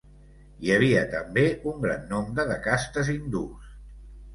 Hi 0.67 0.73
havia 0.75 1.03
també 1.11 1.45
un 1.75 1.79
gran 1.85 2.11
nombre 2.17 2.49
de 2.55 2.59
castes 2.67 3.17
hindús. 3.19 3.75